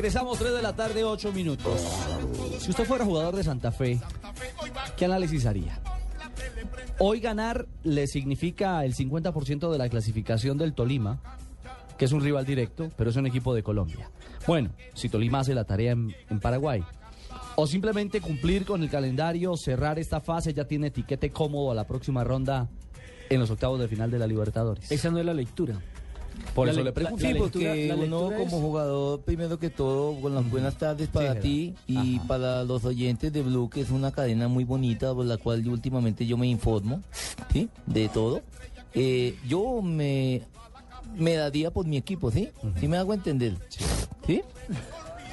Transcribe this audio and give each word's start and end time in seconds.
Regresamos 0.00 0.38
3 0.38 0.54
de 0.54 0.62
la 0.62 0.72
tarde, 0.72 1.04
8 1.04 1.30
minutos. 1.30 1.78
Si 2.58 2.70
usted 2.70 2.86
fuera 2.86 3.04
jugador 3.04 3.36
de 3.36 3.44
Santa 3.44 3.70
Fe, 3.70 4.00
¿qué 4.96 5.04
análisis 5.04 5.44
haría? 5.44 5.78
Hoy 6.98 7.20
ganar 7.20 7.66
le 7.84 8.06
significa 8.06 8.82
el 8.86 8.94
50% 8.94 9.70
de 9.70 9.76
la 9.76 9.90
clasificación 9.90 10.56
del 10.56 10.72
Tolima, 10.72 11.20
que 11.98 12.06
es 12.06 12.12
un 12.12 12.22
rival 12.22 12.46
directo, 12.46 12.90
pero 12.96 13.10
es 13.10 13.16
un 13.16 13.26
equipo 13.26 13.54
de 13.54 13.62
Colombia. 13.62 14.10
Bueno, 14.46 14.70
si 14.94 15.10
Tolima 15.10 15.40
hace 15.40 15.54
la 15.54 15.64
tarea 15.64 15.92
en, 15.92 16.40
Paraguay. 16.40 16.82
O 17.56 17.66
simplemente 17.66 18.22
cumplir 18.22 18.64
con 18.64 18.82
el 18.82 18.88
calendario, 18.88 19.54
cerrar 19.58 19.98
esta 19.98 20.22
fase, 20.22 20.54
ya 20.54 20.64
tiene 20.64 20.86
etiquete 20.86 21.30
cómodo 21.30 21.72
a 21.72 21.74
la 21.74 21.86
próxima 21.86 22.24
ronda 22.24 22.70
en 23.28 23.38
los 23.38 23.50
octavos 23.50 23.78
de 23.78 23.86
final 23.86 24.10
de 24.10 24.18
la 24.18 24.26
Libertadores. 24.26 24.90
Esa 24.90 25.10
no 25.10 25.18
es 25.18 25.26
la 25.26 25.34
lectura. 25.34 25.78
Por 26.54 26.66
La 26.66 26.72
eso 26.72 26.82
le- 26.82 26.92
pregunto. 26.92 27.24
Sí, 27.26 27.34
porque 27.38 27.94
uno 27.96 28.24
como 28.36 28.42
es- 28.56 28.62
jugador, 28.62 29.20
primero 29.20 29.58
que 29.58 29.70
todo, 29.70 30.20
con 30.20 30.34
las 30.34 30.48
buenas 30.50 30.76
tardes 30.76 31.08
para 31.08 31.38
ti 31.38 31.74
y 31.86 32.16
Ajá. 32.18 32.26
para 32.26 32.64
los 32.64 32.84
oyentes 32.84 33.32
de 33.32 33.42
Blue, 33.42 33.68
que 33.70 33.80
es 33.82 33.90
una 33.90 34.10
cadena 34.12 34.48
muy 34.48 34.64
bonita 34.64 35.14
por 35.14 35.26
la 35.26 35.36
cual 35.36 35.62
yo 35.64 35.70
últimamente 35.72 36.26
yo 36.26 36.36
me 36.36 36.46
informo, 36.48 37.02
¿sí? 37.52 37.68
De 37.86 38.08
todo. 38.08 38.42
Eh, 38.94 39.36
yo 39.46 39.80
me, 39.82 40.42
me 41.16 41.34
daría 41.36 41.70
por 41.70 41.86
mi 41.86 41.96
equipo, 41.96 42.30
¿sí? 42.30 42.48
¿Sí 42.80 42.88
me 42.88 42.96
hago 42.96 43.14
entender? 43.14 43.56
¿Sí? 44.26 44.42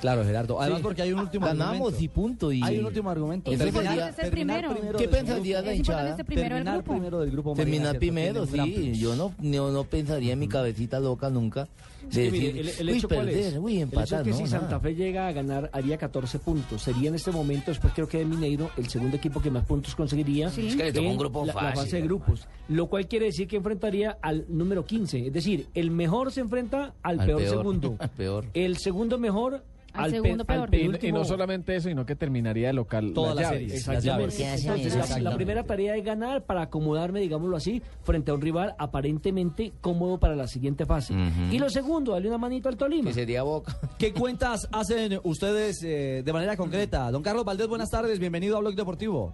Claro, 0.01 0.23
Gerardo. 0.23 0.59
Además 0.61 0.79
Sí. 0.79 0.83
porque 0.83 1.01
hay 1.01 1.13
un 1.13 1.19
último 1.19 1.45
Ganamos 1.45 1.75
argumento. 1.93 2.03
y 2.03 2.07
punto. 2.07 2.51
Y 2.51 2.61
Hay 2.63 2.79
un 2.79 2.85
último 2.85 3.09
argumento. 3.09 3.51
Es 3.51 3.57
Terminar- 3.59 4.13
ser 4.15 4.31
primero. 4.31 4.73
primero 4.75 4.97
¿Qué 4.99 5.07
pensaría 5.07 5.61
la 5.61 5.73
hinchada? 5.73 6.15
ser 6.15 6.25
primero 6.25 6.43
del 6.55 6.63
terminar 6.63 6.75
grupo. 6.77 6.91
primero 6.93 7.19
del 7.19 7.31
grupo. 7.31 7.53
Terminar 7.55 7.85
María, 7.87 7.99
primero, 7.99 8.45
sí. 8.45 8.93
Yo 8.95 9.15
no, 9.15 9.33
no, 9.39 9.71
no 9.71 9.83
pensaría 9.85 10.33
en 10.33 10.39
mi 10.39 10.47
cabecita 10.47 10.99
loca 10.99 11.29
nunca. 11.29 11.67
De 12.11 12.31
mire, 12.31 12.53
decir, 12.53 12.57
el, 12.61 12.67
el 12.87 12.89
uy, 12.93 12.97
hecho 12.99 13.07
perder, 13.09 13.37
es? 13.37 13.57
uy, 13.57 13.71
el 13.73 13.77
hecho 13.79 13.83
empatar, 13.83 14.19
es 14.21 14.23
que 14.23 14.29
no, 14.29 14.37
si 14.37 14.43
nada. 14.43 14.59
Santa 14.61 14.79
Fe 14.79 14.95
llega 14.95 15.27
a 15.27 15.31
ganar 15.33 15.69
haría 15.73 15.97
14 15.97 16.39
puntos. 16.39 16.81
Sería 16.81 17.09
en 17.09 17.15
este 17.15 17.31
momento, 17.31 17.69
después 17.71 17.91
creo 17.93 18.07
que 18.07 18.19
de 18.19 18.25
Mineiro, 18.25 18.69
el 18.77 18.87
segundo 18.87 19.17
equipo 19.17 19.41
que 19.41 19.51
más 19.51 19.65
puntos 19.65 19.93
conseguiría 19.93 20.49
Sí. 20.49 20.67
Es 20.67 20.75
que 20.77 20.83
le 20.85 20.93
tocó 20.93 21.05
en 21.05 21.11
un 21.11 21.17
grupo 21.17 21.39
la, 21.45 21.53
la 21.53 21.59
fácil, 21.61 21.75
fase 21.83 21.95
de 21.97 22.01
grupos. 22.03 22.47
Lo 22.69 22.87
cual 22.87 23.07
quiere 23.09 23.25
decir 23.25 23.47
que 23.49 23.57
enfrentaría 23.57 24.17
al 24.21 24.45
número 24.47 24.85
15. 24.85 25.27
Es 25.27 25.33
decir, 25.33 25.67
el 25.73 25.91
mejor 25.91 26.31
se 26.31 26.39
enfrenta 26.39 26.93
al, 27.03 27.19
Al 27.19 27.25
peor, 27.25 27.39
peor, 27.41 27.57
segundo. 27.57 27.95
al 27.99 28.09
peor. 28.11 28.45
El 28.53 28.77
segundo 28.77 29.17
mejor 29.17 29.63
Al 29.97 30.05
al, 30.05 30.11
segundo 30.11 30.45
pe- 30.45 30.53
al 30.53 30.69
peor. 30.69 31.03
Y, 31.03 31.11
no 31.11 31.25
solamente 31.25 31.75
eso, 31.75 31.89
sino 31.89 32.05
que 32.05 32.15
terminaría 32.15 32.67
de 32.67 32.73
local 32.73 33.11
Todas 33.13 33.35
las 33.35 33.45
llaves. 33.45 33.59
series. 33.59 33.73
Exactamente. 33.87 34.25
Las 34.25 34.37
llaves. 34.63 34.65
Entonces, 34.85 35.23
la- 35.23 35.35
primera 35.35 35.63
tarea 35.63 35.95
es 35.95 36.03
ganar 36.05 36.43
para 36.43 36.61
acomodarme, 36.63 37.19
digámoslo 37.19 37.57
así, 37.57 37.81
frente 38.03 38.31
a 38.31 38.33
un 38.33 38.41
rival 38.41 38.75
aparentemente 38.77 39.73
cómodo 39.81 40.19
para 40.19 40.35
la 40.35 40.47
siguiente 40.47 40.85
fase. 40.85 41.13
Y 41.51 41.59
lo 41.59 41.69
segundo, 41.69 42.13
darle 42.13 42.27
una 42.29 42.37
manito 42.37 42.69
al 42.69 42.77
Tolima. 42.77 43.09
Que 43.09 43.13
sería 43.13 43.43
Boca. 43.43 43.75
¿Qué 43.99 44.13
cuentas 44.13 44.67
hacen 44.71 45.19
ustedes 45.23 45.81
eh, 45.83 46.21
de 46.25 46.33
manera 46.33 46.55
concreta? 46.57 47.09
Don 47.11 47.23
Carlos 47.23 47.45
Valdés, 47.45 47.67
buenas 47.67 47.89
tardes, 47.89 48.19
bienvenido 48.19 48.57
a 48.57 48.59
Blog 48.61 48.75
Deportivo. 48.75 49.33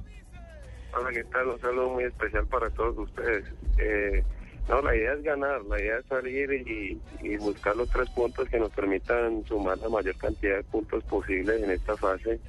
Hola, 0.95 1.09
¿qué 1.11 1.23
tal? 1.25 1.47
Un 1.47 1.59
saludo 1.59 1.89
muy 1.89 2.03
especial 2.03 2.45
para 2.47 2.69
todos 2.69 2.95
ustedes. 2.97 3.45
Eh, 3.79 4.23
no, 4.69 4.81
la 4.81 4.95
idea 4.95 5.13
es 5.13 5.23
ganar, 5.23 5.63
la 5.65 5.79
idea 5.79 5.97
es 5.99 6.05
salir 6.05 6.51
y, 6.53 6.99
y 7.21 7.37
buscar 7.37 7.75
los 7.75 7.89
tres 7.89 8.09
puntos 8.11 8.47
que 8.47 8.59
nos 8.59 8.71
permitan 8.71 9.43
sumar 9.45 9.77
la 9.79 9.89
mayor 9.89 10.15
cantidad 10.15 10.57
de 10.57 10.63
puntos 10.63 11.03
posibles 11.03 11.61
en 11.61 11.71
esta 11.71 11.97
fase 11.97 12.39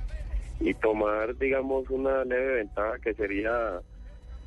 y 0.61 0.73
tomar, 0.75 1.37
digamos, 1.37 1.91
una 1.91 2.25
leve 2.25 2.57
ventaja 2.57 2.99
que 3.03 3.15
sería 3.15 3.81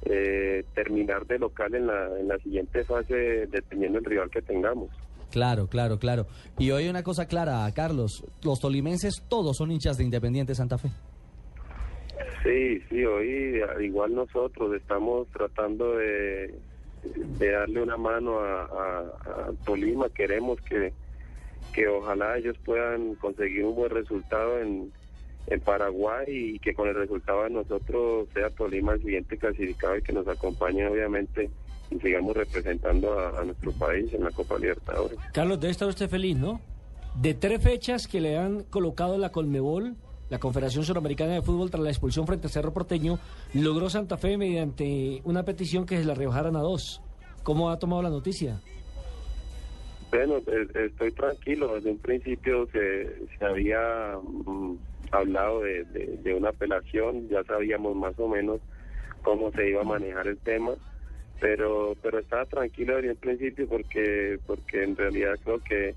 eh, 0.05 0.63
terminar 0.73 1.25
de 1.25 1.39
local 1.39 1.75
en 1.75 1.87
la, 1.87 2.19
en 2.19 2.27
la 2.27 2.37
siguiente 2.37 2.83
fase 2.85 3.47
dependiendo 3.47 3.99
del 3.99 4.05
rival 4.05 4.29
que 4.29 4.41
tengamos. 4.41 4.89
Claro, 5.31 5.67
claro, 5.67 5.99
claro. 5.99 6.25
Y 6.57 6.71
hoy 6.71 6.87
una 6.87 7.03
cosa 7.03 7.27
clara, 7.27 7.69
Carlos, 7.73 8.23
los 8.43 8.59
tolimenses 8.59 9.23
todos 9.27 9.57
son 9.57 9.71
hinchas 9.71 9.97
de 9.97 10.05
Independiente 10.05 10.55
Santa 10.55 10.77
Fe. 10.77 10.89
Sí, 12.43 12.79
sí, 12.89 13.03
hoy 13.03 13.61
al 13.61 13.83
igual 13.83 14.15
nosotros 14.15 14.73
estamos 14.73 15.27
tratando 15.29 15.97
de, 15.97 16.55
de 17.15 17.51
darle 17.51 17.81
una 17.81 17.97
mano 17.97 18.39
a, 18.39 19.51
Tolima. 19.65 20.09
Queremos 20.09 20.61
que, 20.61 20.93
que 21.73 21.87
ojalá 21.87 22.37
ellos 22.37 22.57
puedan 22.63 23.15
conseguir 23.15 23.65
un 23.65 23.75
buen 23.75 23.91
resultado 23.91 24.59
en, 24.59 24.91
en 25.47 25.59
Paraguay 25.61 26.25
y 26.27 26.59
que 26.59 26.73
con 26.73 26.87
el 26.87 26.95
resultado 26.95 27.43
de 27.43 27.49
nosotros 27.51 28.27
sea 28.33 28.49
Tolima 28.49 28.93
el 28.93 29.01
siguiente 29.01 29.37
clasificado 29.37 29.97
y 29.97 30.01
que 30.01 30.13
nos 30.13 30.27
acompañe 30.27 30.87
obviamente 30.87 31.49
y 31.89 31.99
sigamos 31.99 32.35
representando 32.35 33.17
a, 33.19 33.43
nuestro 33.45 33.71
país 33.71 34.13
en 34.13 34.23
la 34.23 34.31
Copa 34.31 34.57
Libertadores. 34.57 35.17
Carlos, 35.33 35.59
debe 35.59 35.71
estar 35.71 35.87
usted 35.87 36.09
feliz, 36.09 36.37
¿no? 36.37 36.59
De 37.15 37.33
tres 37.33 37.63
fechas 37.63 38.07
que 38.07 38.19
le 38.19 38.37
han 38.37 38.63
colocado 38.63 39.17
la 39.17 39.31
Colmebol, 39.31 39.95
la 40.29 40.39
Confederación 40.39 40.83
Suramericana 40.83 41.33
de 41.33 41.41
Fútbol, 41.41 41.69
tras 41.71 41.83
la 41.83 41.89
expulsión 41.89 42.27
frente 42.27 42.47
a 42.47 42.49
Cerro 42.49 42.73
Porteño, 42.73 43.19
logró 43.53 43.89
Santa 43.89 44.17
Fe 44.17 44.37
mediante 44.37 45.21
una 45.23 45.43
petición 45.43 45.85
que 45.85 45.97
se 45.97 46.05
la 46.05 46.13
rebajaran 46.15 46.55
a 46.55 46.61
dos. 46.61 47.01
¿Cómo 47.43 47.69
ha 47.69 47.79
tomado 47.79 48.01
la 48.01 48.09
noticia? 48.09 48.59
Bueno, 50.11 50.37
eh, 50.47 50.67
estoy 50.87 51.11
tranquilo. 51.11 51.75
Desde 51.75 51.91
un 51.91 51.99
principio 51.99 52.67
se, 52.71 53.27
se 53.37 53.45
había 53.45 54.17
mm, 54.21 54.75
hablado 55.11 55.61
de, 55.61 55.83
de- 55.85 56.17
de 56.23 56.33
una 56.33 56.49
apelación, 56.49 57.27
ya 57.29 57.43
sabíamos 57.43 57.95
más 57.95 58.17
o 58.19 58.27
menos 58.27 58.59
cómo 59.21 59.51
se 59.51 59.69
iba 59.69 59.81
a 59.81 59.85
manejar 59.85 60.27
el 60.27 60.37
tema, 60.37 60.71
pero 61.39 61.93
pero 62.01 62.19
estaba 62.19 62.45
tranquilo 62.45 62.95
desde 62.95 63.11
un 63.11 63.17
principio 63.17 63.67
porque 63.67 64.39
porque 64.47 64.83
en 64.83 64.95
realidad 64.95 65.35
creo 65.43 65.59
que 65.63 65.95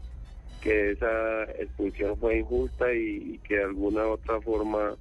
que 0.60 0.92
esa 0.92 1.44
expulsión 1.58 2.16
fue 2.18 2.38
injusta 2.38 2.92
y, 2.92 3.38
que 3.44 3.56
de 3.56 3.64
alguna 3.64 4.06
otra 4.06 4.40
forma, 4.40 4.94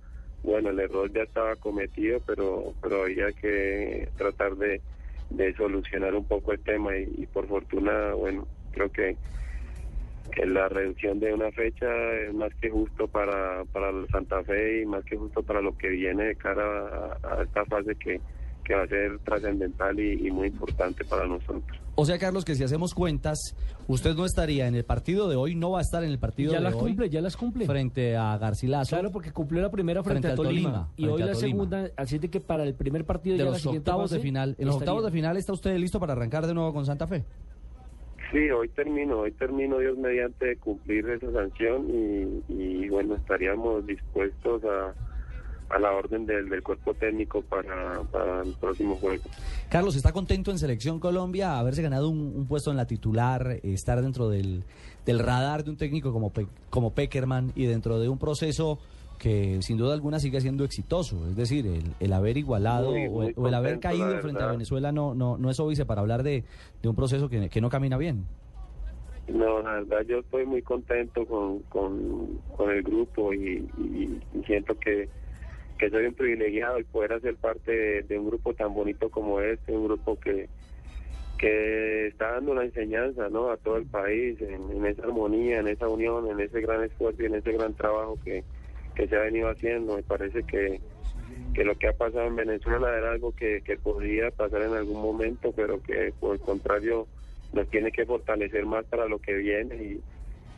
bueno, 0.43 0.69
el 0.69 0.79
error 0.79 1.11
ya 1.11 1.23
estaba 1.23 1.55
cometido, 1.57 2.19
pero 2.25 2.73
pero 2.81 3.03
había 3.03 3.31
que 3.33 4.07
tratar 4.17 4.55
de, 4.55 4.81
de 5.29 5.53
solucionar 5.55 6.15
un 6.15 6.25
poco 6.25 6.53
el 6.53 6.59
tema 6.59 6.95
y, 6.97 7.25
por 7.27 7.47
fortuna, 7.47 8.13
bueno, 8.13 8.47
creo 8.71 8.91
que, 8.91 9.15
la 10.45 10.69
reducción 10.69 11.19
de 11.19 11.33
una 11.33 11.51
fecha 11.51 11.87
es 12.13 12.33
más 12.33 12.53
que 12.61 12.69
justo 12.69 13.07
para, 13.07 13.65
para 13.73 13.91
Santa 14.11 14.43
Fe 14.43 14.83
y 14.83 14.85
más 14.85 15.03
que 15.03 15.17
justo 15.17 15.41
para 15.41 15.59
lo 15.59 15.75
que 15.75 15.89
viene 15.89 16.25
de 16.25 16.35
cara 16.35 17.17
a, 17.23 17.41
esta 17.43 17.65
fase 17.65 17.95
que, 17.95 18.21
que 18.63 18.75
va 18.75 18.83
a 18.83 18.87
ser 18.87 19.17
trascendental 19.19 19.99
y 19.99 20.29
muy 20.31 20.47
importante 20.47 21.03
para 21.03 21.25
nosotros. 21.25 21.79
O 22.01 22.05
sea, 22.05 22.17
Carlos, 22.17 22.45
que 22.45 22.55
si 22.55 22.63
hacemos 22.63 22.93
cuentas, 22.93 23.37
usted 23.89 24.15
no 24.15 24.23
estaría 24.23 24.67
en 24.67 24.75
el 24.75 24.85
partido 24.85 25.27
de 25.27 25.35
hoy, 25.35 25.53
no 25.53 25.71
va 25.71 25.79
a 25.79 25.81
estar 25.81 26.01
en 26.01 26.09
el 26.11 26.17
partido 26.17 26.53
Ya 26.53 26.59
de 26.59 26.63
las 26.63 26.73
hoy 26.75 26.91
cumple, 26.91 27.09
ya 27.09 27.19
las 27.19 27.35
cumple. 27.35 27.65
frente 27.65 28.15
a 28.15 28.37
Garcilaso. 28.37 28.95
Claro, 28.95 29.11
porque 29.11 29.33
cumplió 29.33 29.61
la 29.61 29.69
primera 29.69 30.01
frente, 30.01 30.21
Frente 30.21 30.27
a 30.29 30.31
al 30.31 30.37
Tolima. 30.37 30.71
Tolima, 30.71 30.93
y 30.95 31.07
hoy 31.07 31.19
la 31.19 31.33
Tolima. 31.33 31.35
segunda, 31.35 31.91
así 31.97 32.17
de 32.17 32.29
que 32.29 32.39
para 32.39 32.63
el 32.63 32.73
primer 32.73 33.03
partido 33.03 33.35
de 33.35 33.43
ya 33.43 33.49
los 33.49 33.65
octavos 33.65 34.11
de 34.11 34.19
final. 34.21 34.55
En 34.57 34.67
los 34.67 34.75
estaría. 34.75 34.93
octavos 34.93 35.03
de 35.03 35.11
final 35.11 35.35
está 35.35 35.51
usted 35.51 35.77
listo 35.77 35.99
para 35.99 36.13
arrancar 36.13 36.47
de 36.47 36.53
nuevo 36.53 36.71
con 36.71 36.85
Santa 36.85 37.05
Fe. 37.05 37.25
Sí, 38.31 38.49
hoy 38.49 38.69
termino, 38.69 39.19
hoy 39.19 39.33
termino 39.33 39.79
Dios 39.79 39.97
mediante 39.97 40.45
de 40.45 40.55
cumplir 40.55 41.09
esa 41.09 41.29
sanción 41.33 41.85
y, 41.89 42.43
y, 42.53 42.87
bueno, 42.87 43.15
estaríamos 43.15 43.85
dispuestos 43.85 44.63
a, 44.63 44.93
a 45.69 45.79
la 45.79 45.91
orden 45.91 46.25
del, 46.25 46.49
del 46.49 46.63
cuerpo 46.63 46.93
técnico 46.93 47.41
para, 47.41 48.01
para 48.11 48.41
el 48.41 48.53
próximo 48.53 48.95
juego. 48.95 49.23
Carlos, 49.69 49.95
¿está 49.95 50.11
contento 50.11 50.51
en 50.51 50.57
Selección 50.57 50.99
Colombia 50.99 51.59
haberse 51.59 51.81
ganado 51.81 52.09
un, 52.09 52.19
un 52.35 52.47
puesto 52.47 52.71
en 52.71 52.77
la 52.77 52.87
titular, 52.87 53.51
eh, 53.51 53.59
estar 53.63 54.01
dentro 54.01 54.29
del, 54.29 54.63
del 55.05 55.19
radar 55.19 55.63
de 55.63 55.69
un 55.71 55.77
técnico 55.77 56.11
como, 56.11 56.31
Pe- 56.31 56.47
como 56.69 56.91
Peckerman 56.93 57.51
y 57.55 57.65
dentro 57.65 57.99
de 57.99 58.09
un 58.09 58.17
proceso 58.17 58.79
que 59.19 59.61
sin 59.61 59.77
duda 59.77 59.93
alguna 59.93 60.19
sigue 60.19 60.39
siendo 60.39 60.63
exitoso. 60.63 61.27
Es 61.27 61.35
decir, 61.35 61.67
el, 61.67 61.83
el 61.99 62.13
haber 62.13 62.37
igualado 62.37 62.91
Muy, 62.91 63.07
o, 63.07 63.23
el, 63.23 63.33
o 63.35 63.47
el 63.49 63.53
haber 63.53 63.79
caído 63.79 64.17
frente 64.21 64.41
a. 64.41 64.47
Venezuela 64.51 64.91
no, 64.93 65.13
no, 65.13 65.37
no 65.37 65.49
es 65.49 65.59
óbice 65.59 65.85
para 65.85 65.99
hablar 66.01 66.23
de, 66.23 66.45
de 66.81 66.89
un 66.89 66.95
proceso 66.95 67.27
que, 67.29 67.49
que 67.49 67.59
no 67.61 67.69
camina 67.69 67.97
bien. 67.97 68.25
No, 69.27 69.61
la 69.61 69.73
verdad 69.73 69.99
yo 70.07 70.19
estoy 70.19 70.45
muy 70.45 70.61
contento 70.63 71.23
con, 71.25 71.59
con, 71.63 72.39
con 72.57 72.71
el 72.71 72.81
grupo 72.81 73.31
y, 73.33 73.67
y- 73.77 74.19
y 74.33 74.43
siento 74.47 74.73
que, 74.79 75.07
que 75.79 75.89
soy 75.89 76.05
un 76.05 76.13
privilegiado 76.13 76.77
y 76.77 76.83
poder 76.83 77.13
hacer 77.13 77.35
parte 77.35 78.03
de, 78.03 78.19
un 78.19 78.27
grupo 78.27 78.53
tan 78.53 78.73
bonito 78.73 79.09
como 79.09 79.39
este, 79.39 79.71
un 79.71 79.85
grupo 79.85 80.19
que, 80.19 80.49
que 81.37 82.07
está 82.07 82.33
dando 82.33 82.51
una 82.51 82.65
enseñanza 82.65 83.29
¿no? 83.29 83.49
a 83.49 83.57
todo 83.57 83.77
el 83.77 83.85
país 83.85 84.37
en, 84.41 84.85
esa 84.85 85.03
armonía, 85.03 85.59
en 85.59 85.69
esa 85.69 85.87
unión, 85.87 86.29
en 86.29 86.41
ese 86.41 86.59
gran 86.59 86.83
esfuerzo 86.83 87.23
y 87.23 87.27
en 87.27 87.35
ese 87.35 87.53
gran 87.53 87.73
trabajo 87.73 88.19
que, 88.25 88.43
que 88.93 89.07
se 89.07 89.15
ha 89.15 89.21
venido 89.21 89.49
haciendo. 89.49 89.95
Me 89.95 90.03
parece 90.03 90.43
que, 90.43 90.81
que 91.53 91.63
lo 91.63 91.77
que 91.77 91.87
ha 91.87 91.93
pasado 91.93 92.25
en 92.25 92.35
Venezuela 92.35 92.95
era 92.95 93.13
algo 93.13 93.31
que, 93.31 93.61
que 93.61 93.77
podía 93.77 94.31
pasar 94.31 94.63
en 94.63 94.73
algún 94.73 95.01
momento, 95.01 95.53
pero 95.55 95.81
que 95.81 96.13
por 96.19 96.35
el 96.35 96.41
contrario 96.41 97.07
nos 97.53 97.69
tiene 97.69 97.93
que 97.93 98.05
fortalecer 98.05 98.65
más 98.65 98.83
para 98.85 99.07
lo 99.07 99.19
que 99.19 99.33
viene 99.33 99.75
y, 99.75 100.01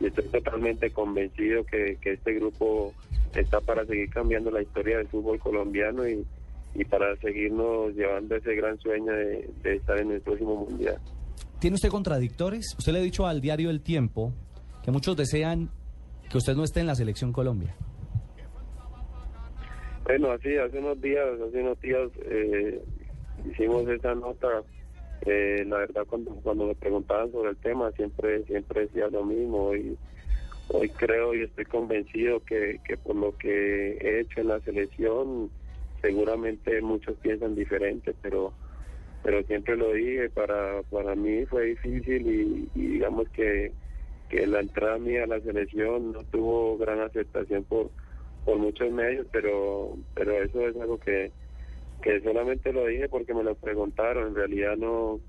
y 0.00 0.06
estoy 0.06 0.24
totalmente 0.24 0.90
convencido 0.90 1.64
que, 1.64 1.96
que 2.00 2.14
este 2.14 2.34
grupo 2.34 2.92
está 3.40 3.60
para 3.60 3.84
seguir 3.86 4.10
cambiando 4.10 4.50
la 4.50 4.62
historia 4.62 4.98
del 4.98 5.08
fútbol 5.08 5.38
colombiano 5.38 6.06
y, 6.06 6.24
y 6.74 6.84
para 6.84 7.16
seguirnos 7.16 7.94
llevando 7.94 8.36
ese 8.36 8.54
gran 8.54 8.78
sueño 8.78 9.12
de, 9.12 9.48
de 9.62 9.76
estar 9.76 9.98
en 9.98 10.12
el 10.12 10.20
próximo 10.20 10.66
mundial. 10.66 10.98
¿Tiene 11.58 11.74
usted 11.74 11.90
contradictores? 11.90 12.74
Usted 12.78 12.92
le 12.92 12.98
ha 12.98 13.02
dicho 13.02 13.26
al 13.26 13.40
diario 13.40 13.70
El 13.70 13.82
Tiempo 13.82 14.32
que 14.82 14.90
muchos 14.90 15.16
desean 15.16 15.70
que 16.30 16.38
usted 16.38 16.54
no 16.54 16.64
esté 16.64 16.80
en 16.80 16.86
la 16.86 16.94
selección 16.94 17.32
Colombia. 17.32 17.74
Bueno, 20.04 20.32
así, 20.32 20.56
hace 20.56 20.78
unos 20.78 21.00
días, 21.00 21.24
hace 21.46 21.60
unos 21.60 21.80
días 21.80 22.10
eh, 22.24 22.82
hicimos 23.50 23.86
esa 23.88 24.14
nota. 24.14 24.48
Eh, 25.24 25.64
la 25.66 25.78
verdad, 25.78 26.02
cuando, 26.08 26.32
cuando 26.42 26.66
me 26.66 26.74
preguntaban 26.74 27.30
sobre 27.30 27.50
el 27.50 27.56
tema, 27.58 27.92
siempre 27.92 28.42
siempre 28.44 28.80
decía 28.80 29.06
lo 29.08 29.24
mismo. 29.24 29.66
Hoy, 29.66 29.96
hoy 30.68 30.88
creo 30.90 31.34
y 31.34 31.42
estoy 31.42 31.64
convencido 31.64 32.40
que, 32.40 32.80
que 32.84 32.96
por 32.96 33.16
lo 33.16 33.36
que 33.36 33.98
he 34.00 34.20
hecho 34.20 34.40
en 34.40 34.48
la 34.48 34.60
selección, 34.60 35.50
seguramente 36.00 36.80
muchos 36.80 37.16
piensan 37.18 37.54
diferente, 37.54 38.14
pero 38.22 38.52
pero 39.22 39.42
siempre 39.44 39.76
lo 39.76 39.92
dije, 39.92 40.30
para, 40.30 40.82
para 40.90 41.14
mí 41.14 41.46
fue 41.46 41.66
difícil 41.66 42.26
y, 42.74 42.80
digamos 42.80 43.28
que, 43.28 43.72
que 44.28 44.46
la 44.48 44.58
entrada 44.60 44.98
mía 44.98 45.24
a 45.24 45.28
la 45.28 45.40
selección 45.40 46.12
no 46.12 46.24
tuvo 46.24 46.76
gran 46.76 47.00
aceptación 47.00 47.62
por, 47.62 47.90
por 48.44 48.58
muchos 48.58 48.90
medios, 48.90 49.26
pero 49.30 49.96
pero 50.14 50.42
eso 50.42 50.66
es 50.66 50.74
algo 50.76 50.98
que, 50.98 51.30
que 52.02 52.20
solamente 52.20 52.72
lo 52.72 52.86
dije 52.86 53.08
porque 53.08 53.32
me 53.32 53.44
lo 53.44 53.54
preguntaron, 53.54 54.28
en 54.28 54.34
realidad 54.34 54.76
no 54.76 55.20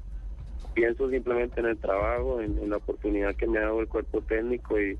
pienso 0.73 1.07
simplemente 1.11 1.59
en 1.59 1.67
el 1.67 1.77
trabajo, 1.77 2.41
en, 2.41 2.57
en 2.57 2.71
la 2.71 2.77
oportunidad 2.77 3.35
que 3.35 3.45
me 3.45 3.59
ha 3.59 3.63
dado 3.63 3.81
el 3.81 3.87
cuerpo 3.87 4.21
técnico 4.21 4.79
y, 4.81 4.97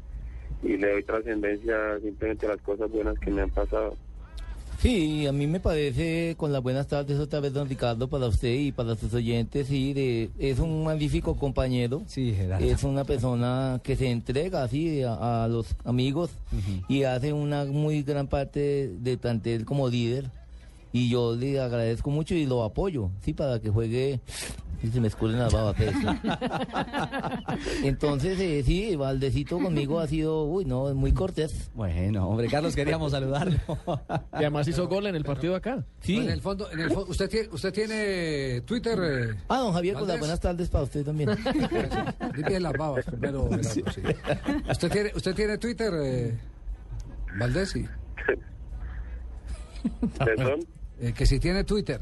y 0.63 0.77
le 0.77 0.91
doy 0.91 1.03
trascendencia 1.03 1.99
simplemente 2.01 2.45
a 2.45 2.49
las 2.49 2.61
cosas 2.61 2.89
buenas 2.89 3.17
que 3.19 3.31
me 3.31 3.41
han 3.41 3.49
pasado. 3.49 3.95
Sí, 4.79 5.25
a 5.27 5.31
mí 5.31 5.47
me 5.47 5.61
parece, 5.61 6.35
con 6.37 6.51
las 6.51 6.61
buenas 6.61 6.87
tardes 6.87 7.17
otra 7.17 7.39
vez, 7.39 7.53
don 7.53 7.69
Ricardo, 7.69 8.09
para 8.09 8.27
usted 8.27 8.53
y 8.53 8.73
para 8.73 8.95
sus 8.95 9.13
oyentes, 9.13 9.67
sí, 9.67 9.93
de, 9.93 10.29
es 10.37 10.59
un 10.59 10.83
magnífico 10.83 11.37
compañero. 11.37 12.01
Sí, 12.05 12.33
Gerardo. 12.33 12.65
Es 12.65 12.83
una 12.83 13.05
persona 13.05 13.79
que 13.81 13.95
se 13.95 14.11
entrega 14.11 14.63
así 14.63 15.01
a, 15.03 15.45
a 15.45 15.47
los 15.47 15.73
amigos 15.85 16.31
y 16.89 17.03
hace 17.03 17.31
una 17.31 17.63
muy 17.63 18.03
gran 18.03 18.27
parte 18.27 18.89
del 18.99 19.17
plantel 19.19 19.63
como 19.63 19.87
líder. 19.87 20.25
Y 20.93 21.09
yo 21.09 21.35
le 21.35 21.59
agradezco 21.59 22.09
mucho 22.11 22.35
y 22.35 22.45
lo 22.45 22.63
apoyo, 22.63 23.09
sí, 23.21 23.33
para 23.33 23.59
que 23.59 23.69
juegue. 23.69 24.19
Y 24.83 24.87
se 24.89 24.99
me 24.99 25.07
escurren 25.07 25.39
las 25.39 25.53
babas. 25.53 25.77
sí. 25.77 25.85
Entonces, 27.87 28.37
eh, 28.39 28.63
sí, 28.65 28.95
Valdecito 28.97 29.57
conmigo 29.57 29.99
ha 29.99 30.07
sido, 30.07 30.43
uy, 30.45 30.65
no, 30.65 30.93
muy 30.93 31.13
cortés. 31.13 31.71
Bueno, 31.73 32.27
hombre, 32.27 32.47
Carlos, 32.49 32.75
queríamos 32.75 33.13
saludarlo. 33.13 33.57
Y 34.33 34.35
además 34.35 34.67
hizo 34.67 34.87
gol 34.89 35.07
en 35.07 35.15
el 35.15 35.23
partido 35.23 35.55
acá. 35.55 35.85
Sí. 36.01 36.17
En 36.17 36.29
el 36.29 36.41
fondo, 36.41 36.69
en 36.71 36.81
el 36.81 36.89
fo- 36.89 37.07
usted 37.07 37.29
tiene, 37.29 37.47
usted 37.51 37.71
tiene 37.73 38.61
Twitter. 38.65 38.99
eh, 39.01 39.35
Ah, 39.47 39.59
don 39.59 39.71
Javier, 39.73 39.95
con 39.95 40.05
las 40.07 40.19
buenas 40.19 40.39
tardes 40.41 40.67
para 40.69 40.83
usted 40.83 41.05
también. 41.05 41.29
Limpie 42.35 42.59
las 42.59 42.73
babas 42.73 43.05
primero. 43.05 43.49
Sí. 43.63 43.81
¿Usted 44.69 44.91
tiene, 44.91 45.11
usted 45.15 45.33
tiene 45.33 45.57
Twitter, 45.57 45.93
eh, 46.03 46.37
Valdés? 47.39 47.69
Sí. 47.71 47.85
¿Perdón? 50.17 50.59
Eh, 51.01 51.13
que 51.17 51.25
si 51.25 51.39
tiene 51.39 51.63
Twitter. 51.63 51.99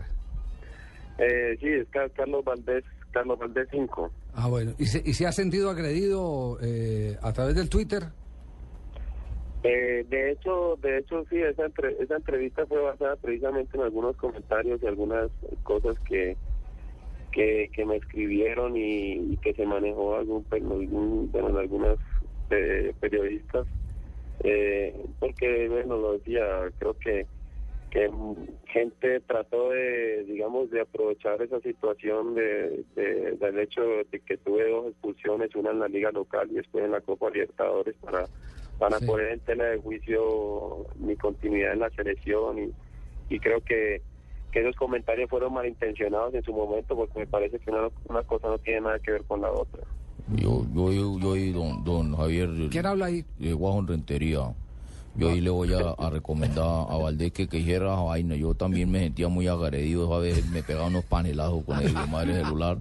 Eh, 1.17 1.57
sí, 1.59 1.67
es 1.67 1.87
Car- 1.89 2.11
Carlos 2.11 2.43
Valdés, 2.43 2.83
Carlos 3.11 3.39
Valdés 3.39 3.67
5. 3.71 4.11
Ah, 4.33 4.47
bueno. 4.47 4.73
¿Y 4.77 4.85
se, 4.85 5.01
y 5.03 5.13
se 5.13 5.27
ha 5.27 5.31
sentido 5.31 5.69
agredido 5.69 6.57
eh, 6.61 7.17
a 7.21 7.31
través 7.33 7.55
del 7.55 7.69
Twitter? 7.69 8.03
Eh, 9.63 10.05
de 10.09 10.31
hecho, 10.31 10.77
de 10.81 10.97
hecho 10.97 11.23
sí, 11.29 11.37
esa, 11.39 11.65
entre- 11.65 11.95
esa 12.01 12.15
entrevista 12.15 12.65
fue 12.65 12.81
basada 12.81 13.15
precisamente 13.17 13.77
en 13.77 13.83
algunos 13.83 14.15
comentarios 14.17 14.81
y 14.81 14.87
algunas 14.87 15.29
cosas 15.63 15.97
que 16.07 16.35
que, 17.31 17.69
que 17.73 17.85
me 17.85 17.95
escribieron 17.95 18.75
y, 18.75 19.13
y 19.13 19.37
que 19.37 19.53
se 19.53 19.65
manejó 19.65 20.15
algún, 20.17 20.43
pe- 20.43 20.57
algún- 20.57 21.29
bueno, 21.31 21.49
en 21.51 21.57
algunas 21.57 21.97
eh, 22.49 22.93
periodistas, 22.99 23.65
eh, 24.43 24.93
porque 25.19 25.69
bueno 25.69 25.95
lo 25.97 26.13
decía, 26.17 26.43
creo 26.77 26.93
que 26.99 27.25
que 27.91 28.09
gente 28.67 29.19
trató 29.21 29.69
de, 29.69 30.23
digamos, 30.23 30.71
de 30.71 30.81
aprovechar 30.81 31.41
esa 31.41 31.59
situación 31.59 32.33
de, 32.35 32.83
de- 32.95 33.31
del 33.33 33.59
hecho 33.59 33.81
de 34.09 34.19
que 34.25 34.37
tuve 34.37 34.69
dos 34.69 34.87
expulsiones, 34.87 35.53
una 35.55 35.71
en 35.71 35.79
la 35.79 35.87
liga 35.89 36.09
local 36.11 36.47
y 36.51 36.55
después 36.55 36.83
en 36.85 36.91
la 36.91 37.01
Copa 37.01 37.29
Libertadores 37.29 37.95
para 38.01 38.27
para 38.79 38.97
Sí. 38.97 39.05
poner 39.05 39.27
en 39.33 39.39
tela 39.41 39.65
de 39.65 39.77
juicio 39.77 40.87
mi 40.95 41.15
continuidad 41.15 41.73
en 41.73 41.81
la 41.81 41.89
selección 41.91 42.57
y, 42.57 42.71
y 43.35 43.39
creo 43.39 43.61
que, 43.61 44.01
que 44.51 44.61
esos 44.61 44.75
comentarios 44.75 45.29
fueron 45.29 45.53
malintencionados 45.53 46.33
en 46.33 46.41
su 46.43 46.51
momento 46.51 46.95
porque 46.95 47.19
me 47.19 47.27
parece 47.27 47.59
que 47.59 47.69
una, 47.69 47.89
una 48.09 48.23
cosa 48.23 48.47
no 48.47 48.57
tiene 48.57 48.81
nada 48.81 48.97
que 48.97 49.11
ver 49.11 49.23
con 49.25 49.41
la 49.41 49.51
otra. 49.51 49.83
Yo, 50.35 50.63
yo, 50.73 50.91
yo, 50.91 51.19
yo 51.19 51.35
y 51.35 51.51
don, 51.51 51.83
don 51.83 52.15
Javier 52.15 52.49
¿Quién 52.71 52.85
habla 52.87 53.05
ahí? 53.07 53.23
de 53.37 53.53
Guajon 53.53 53.87
Rentería. 53.87 54.39
Yo 55.15 55.29
ahí 55.29 55.41
le 55.41 55.49
voy 55.49 55.73
a, 55.73 55.89
a 55.97 56.09
recomendar 56.09 56.65
a 56.89 56.97
Valdés 56.97 57.31
que, 57.31 57.47
que 57.47 57.59
hiciera 57.59 57.93
esa 57.93 58.01
vaina. 58.01 58.35
Yo 58.35 58.53
también 58.53 58.89
me 58.89 58.99
sentía 58.99 59.27
muy 59.27 59.47
agredido. 59.47 60.13
A 60.13 60.19
veces 60.19 60.45
me 60.49 60.63
pegaba 60.63 60.87
unos 60.87 61.05
panelazos 61.05 61.63
con 61.65 61.79
el 61.81 61.93
madre 62.09 62.35
celular. 62.35 62.79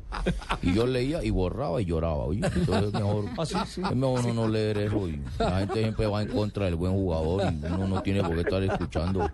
Y 0.62 0.72
yo 0.74 0.86
leía 0.86 1.24
y 1.24 1.30
borraba 1.30 1.80
y 1.82 1.86
lloraba. 1.86 2.24
Oye, 2.24 2.40
entonces 2.44 2.88
es 2.88 2.92
mejor, 2.92 3.24
es 3.38 3.96
mejor 3.96 4.20
uno 4.20 4.34
no 4.34 4.48
leer 4.48 4.78
eso. 4.78 5.08
Y 5.08 5.20
la 5.38 5.58
gente 5.60 5.82
siempre 5.82 6.06
va 6.06 6.22
en 6.22 6.28
contra 6.28 6.66
del 6.66 6.76
buen 6.76 6.92
jugador 6.92 7.52
y 7.52 7.66
uno 7.66 7.88
no 7.88 8.02
tiene 8.02 8.22
por 8.22 8.34
qué 8.34 8.40
estar 8.40 8.62
escuchando. 8.62 9.30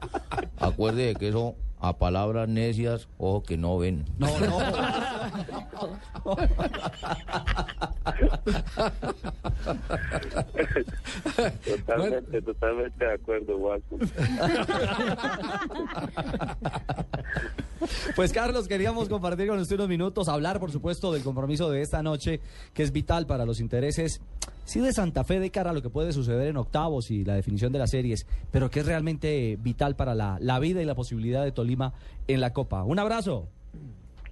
Acuerde 0.59 1.07
de 1.07 1.15
que 1.15 1.29
eso 1.29 1.55
a 1.89 1.99
palabras 1.99 2.49
necias, 2.49 3.09
ojo 3.19 3.43
que 3.43 3.57
no 3.57 3.79
ven. 3.79 4.05
No, 4.19 4.29
no. 4.41 4.59
Totalmente, 11.65 12.43
totalmente 12.43 13.05
de 13.05 13.15
acuerdo, 13.15 13.57
Watson. 13.57 14.01
Pues 18.15 18.33
Carlos, 18.33 18.69
queríamos 18.69 19.09
compartir 19.09 19.49
con 19.49 19.59
usted 19.59 19.77
unos 19.77 19.89
minutos, 19.89 20.29
hablar 20.29 20.61
por 20.61 20.71
supuesto 20.71 21.13
del 21.13 21.23
compromiso 21.23 21.71
de 21.71 21.83
esta 21.83 22.03
noche, 22.03 22.41
que 22.75 22.83
es 22.83 22.93
vital 22.93 23.27
para 23.27 23.45
los 23.45 23.61
intereses, 23.61 24.21
sí 24.65 24.81
de 24.81 24.93
Santa 24.93 25.25
Fe 25.25 25.41
de 25.41 25.51
cara 25.51 25.71
a 25.71 25.73
lo 25.73 25.83
que 25.83 25.91
puede 25.91 26.13
suceder 26.13 26.49
en 26.49 26.57
octavos 26.57 27.11
y 27.11 27.25
la 27.25 27.35
definición 27.35 27.73
de 27.73 27.79
las 27.79 27.91
series, 27.91 28.27
pero 28.51 28.71
que 28.71 28.81
es 28.81 28.87
realmente 28.87 29.57
vital 29.61 29.97
para 29.97 30.15
la, 30.15 30.39
la 30.41 30.59
vida 30.59 30.83
y 30.83 30.85
la 30.85 30.95
posibilidad 30.95 31.45
de 31.45 31.53
Tolima 31.53 31.93
en 32.29 32.41
la 32.41 32.53
Copa. 32.53 32.83
Un 32.85 32.99
abrazo. 32.99 33.49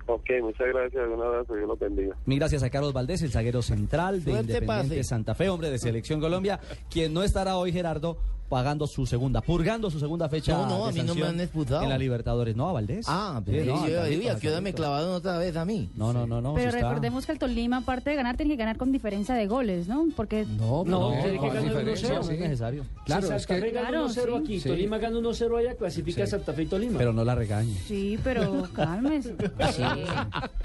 Ok, 0.06 0.30
muchas 0.42 0.68
gracias, 0.68 1.02
un 1.08 1.22
abrazo, 1.22 1.54
Dios 1.54 1.66
los 1.66 1.78
bendiga. 1.78 2.14
Mil 2.26 2.38
gracias 2.38 2.62
a 2.62 2.68
Carlos 2.68 2.92
Valdés, 2.92 3.22
el 3.22 3.30
zaguero 3.30 3.62
central 3.62 4.22
de 4.22 4.32
Suerte, 4.32 4.52
Independiente 4.52 4.96
pase. 4.96 5.04
Santa 5.04 5.34
Fe, 5.34 5.48
hombre 5.48 5.70
de 5.70 5.78
Selección 5.78 6.20
Colombia, 6.20 6.60
quien 6.90 7.14
no 7.14 7.22
estará 7.22 7.56
hoy, 7.56 7.72
Gerardo, 7.72 8.18
pagando 8.48 8.86
su 8.86 9.06
segunda, 9.06 9.40
purgando 9.40 9.90
su 9.90 9.98
segunda 9.98 10.28
fecha 10.28 10.52
No, 10.52 10.66
no, 10.68 10.84
de 10.84 10.90
a 11.00 11.02
mí 11.02 11.08
no 11.08 11.14
me 11.14 11.26
han 11.26 11.40
expulsado. 11.40 11.82
en 11.82 11.88
la 11.88 11.98
Libertadores. 11.98 12.54
No, 12.54 12.68
a 12.68 12.72
Valdés. 12.72 13.06
Ah, 13.08 13.40
Sí, 13.44 13.50
pero 13.52 13.76
no, 13.76 13.88
yo, 13.88 14.00
a 14.02 14.08
yo, 14.08 14.32
aquí 14.32 14.46
ahora 14.48 14.60
me 14.60 14.72
clavaron 14.72 15.10
otra 15.12 15.38
vez 15.38 15.56
a 15.56 15.64
mí. 15.64 15.90
No, 15.96 16.12
no, 16.12 16.26
no, 16.26 16.40
no. 16.40 16.54
Pero 16.54 16.70
sí 16.70 16.76
está. 16.76 16.88
recordemos 16.88 17.26
que 17.26 17.32
el 17.32 17.38
Tolima, 17.38 17.78
aparte 17.78 18.10
de 18.10 18.16
ganar, 18.16 18.36
tiene 18.36 18.52
que 18.52 18.58
ganar 18.58 18.76
con 18.76 18.92
diferencia 18.92 19.34
de 19.34 19.46
goles, 19.46 19.88
¿no? 19.88 20.06
Porque 20.14 20.44
No, 20.44 20.84
No, 20.84 21.10
no, 21.10 21.22
tiene 21.22 21.30
que 21.32 21.36
no, 21.36 21.46
ganar 21.48 21.62
diferencia, 21.64 22.08
1-0, 22.08 22.12
No, 22.12 22.16
no 22.20 22.22
sí. 22.24 22.34
es 22.34 22.40
necesario. 22.40 22.84
Claro, 23.06 23.26
si 23.28 23.32
es 23.34 23.46
Fe 23.46 23.60
que... 23.60 23.70
gana 23.70 23.88
Claro, 23.88 24.08
1-0 24.08 24.12
sí. 24.12 24.42
aquí, 24.44 24.60
Sí. 24.60 24.68
Tolima 24.68 24.98
gana 24.98 25.16
1-0 25.18 25.58
allá, 25.58 25.74
clasifica 25.74 26.26
Santa 26.26 26.52
Fe 26.52 26.62
y 26.62 26.66
Tolima. 26.66 26.98
Pero 26.98 27.12
no 27.12 27.24
la 27.24 27.34
regañe. 27.34 27.74
sí, 27.86 28.18
pero 28.22 28.68
cálmese. 28.74 29.34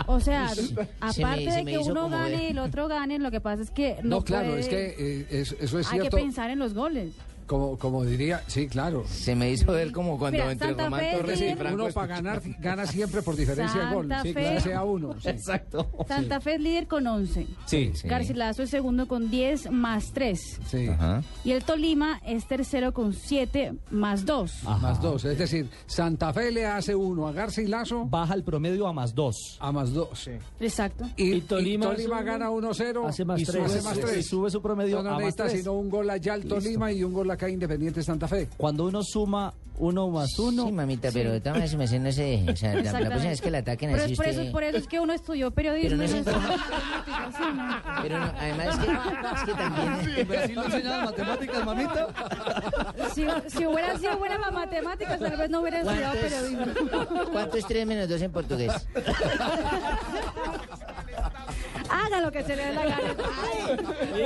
O 0.07 0.19
sea, 0.19 0.47
aparte 0.99 1.51
se 1.51 1.57
de 1.57 1.63
me 1.63 1.71
que 1.71 1.77
uno 1.79 2.09
gane 2.09 2.43
y 2.45 2.47
el 2.47 2.59
otro 2.59 2.87
gane, 2.87 3.19
lo 3.19 3.31
que 3.31 3.41
pasa 3.41 3.61
es 3.63 3.71
que 3.71 3.97
no, 4.03 4.21
claro, 4.23 4.55
es 4.55 4.67
que 4.67 4.95
eh, 4.97 5.27
eso, 5.31 5.55
eso 5.59 5.79
es 5.79 5.87
hay 5.87 5.97
que 5.99 6.01
cierto. 6.03 6.17
pensar 6.17 6.49
en 6.49 6.59
los 6.59 6.73
goles. 6.73 7.13
Como, 7.49 7.77
como 7.79 8.05
diría, 8.05 8.43
sí, 8.47 8.67
claro. 8.67 9.03
Se 9.09 9.35
me 9.35 9.49
hizo 9.51 9.71
ver 9.71 9.91
como 9.91 10.19
cuando 10.19 10.37
Mira, 10.37 10.51
entre 10.51 10.67
Santa 10.67 10.83
Román 10.85 10.99
Fe 10.99 11.11
Torres 11.17 11.41
y. 11.41 11.55
Franco. 11.55 11.83
Uno 11.83 11.93
para 11.93 12.07
ganar 12.07 12.41
gana 12.59 12.85
siempre 12.85 13.21
por 13.23 13.35
diferencia 13.35 13.85
de 13.87 13.93
gol. 13.95 14.07
Sí, 14.21 14.33
claro, 14.33 14.61
sea 14.61 14.83
uno. 14.83 15.15
sí. 15.19 15.29
Exacto. 15.29 15.87
Santa 16.07 16.39
Fe 16.39 16.55
es 16.55 16.61
líder 16.61 16.87
con 16.87 17.07
11. 17.07 17.47
Sí. 17.65 17.91
Sí. 17.95 18.07
Garcilaso 18.07 18.61
es 18.63 18.69
segundo 18.69 19.07
con 19.07 19.31
10 19.31 19.71
más 19.71 20.11
3. 20.13 20.59
Sí. 20.67 20.87
Ajá. 20.87 21.23
Y 21.43 21.51
el 21.51 21.63
Tolima 21.63 22.21
es 22.25 22.47
tercero 22.47 22.93
con 22.93 23.13
7 23.13 23.73
más 23.89 24.25
2. 24.25 24.63
Más 24.81 25.01
dos. 25.01 25.25
Es 25.25 25.37
decir, 25.39 25.69
Santa 25.87 26.31
Fe 26.33 26.51
le 26.51 26.65
hace 26.67 26.93
uno 26.95 27.27
a 27.27 27.31
Garcilaso 27.31 28.05
Baja 28.05 28.33
el 28.35 28.43
promedio 28.43 28.87
a 28.87 28.93
más 28.93 29.15
dos. 29.15 29.57
a 29.59 29.71
más 29.71 29.91
dos. 29.91 30.29
Exacto. 30.59 31.05
Y, 31.17 31.33
Y 31.33 31.41
Tolima 31.41 31.85
y 31.85 31.89
Tolima 31.95 32.19
sube- 32.19 32.25
gana 32.25 32.49
1-0. 32.51 33.07
hace 33.07 33.25
más 33.25 33.41
Y 33.41 33.45
tres. 33.45 33.55
sube, 33.55 33.65
Hace 33.65 33.81
más 33.81 33.99
tres. 33.99 34.17
y 34.17 34.23
sube 34.23 34.49
su 34.51 34.61
promedio 34.61 34.97
No, 34.97 35.03
no 35.03 35.09
a 35.09 35.13
más 35.13 35.21
necesita 35.21 35.43
tres. 35.47 35.59
sino 35.59 35.73
un 35.73 35.89
gol 35.89 36.09
allá 36.09 36.33
al 36.33 36.43
Tolima 36.45 36.91
y 36.91 37.03
un 37.03 37.13
gol 37.13 37.31
acá 37.39 37.49
Independiente 37.49 38.03
Santa 38.03 38.27
Fe. 38.27 38.49
Cuando 38.57 38.85
uno 38.85 39.01
suma 39.01 39.53
uno 39.77 40.09
más 40.09 40.37
uno, 40.39 40.65
Sí, 40.65 40.73
mamita, 40.73 41.09
pero 41.13 41.31
de 41.31 41.39
todas 41.39 41.53
maneras 41.55 41.75
me 41.75 41.85
hacen 41.85 42.05
ese... 42.05 42.45
O 42.51 42.55
sea, 42.57 42.75
la, 42.75 42.91
la 42.99 43.07
próxima 43.07 43.29
vez 43.29 43.39
que 43.39 43.49
la 43.49 43.59
ataquen 43.59 43.91
Pero 43.91 44.03
así 44.03 44.11
es 44.11 44.17
por, 44.17 44.27
usted... 44.27 44.41
eso, 44.43 44.51
por 44.51 44.63
eso 44.65 44.77
es 44.77 44.87
que 44.87 44.99
uno 44.99 45.13
estudió 45.13 45.51
periodismo. 45.51 45.89
Pero 45.89 45.97
no 45.97 46.03
y 46.03 46.07
se 46.09 46.13
no 46.15 46.19
informa. 46.19 46.55
estudió 46.55 46.67
matemáticas, 46.67 47.35
¿sí, 47.37 47.43
Pero 48.01 48.19
no, 48.19 48.25
además 48.25 48.67
es 48.67 48.75
que, 48.75 48.91
es 48.91 49.43
que 49.45 49.53
también... 49.53 50.17
¿En 50.19 50.27
Brasil 50.27 50.55
no 50.83 51.01
matemáticas, 51.05 51.65
mamita? 51.65 52.07
no? 52.97 53.09
Si, 53.15 53.25
si 53.47 53.65
hubiera 53.65 53.97
sido 53.97 54.17
buena 54.17 54.35
en 54.35 54.41
las 54.41 54.51
matemáticas, 54.51 55.17
tal 55.17 55.37
vez 55.37 55.49
no 55.49 55.61
hubiera 55.61 55.79
estudiado 55.79 56.11
¿Cuánto 56.11 56.25
es, 56.27 56.33
periodismo. 56.33 56.65
¿Cuánto 57.31 57.57
es 57.57 57.65
3 57.65 57.87
menos 57.87 58.09
2 58.09 58.21
en 58.21 58.31
portugués? 58.33 58.73
Lo 62.21 62.31
que 62.31 62.43
se 62.43 62.55
les 62.55 62.67
dé 62.67 62.73
la 62.75 62.83
gana. 62.85 63.15
Ay, 63.43 64.23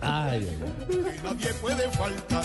ay, 0.00 0.48
ay. 0.52 0.58
Nadie 1.24 1.54
puede 1.54 1.88
faltar. 1.90 2.44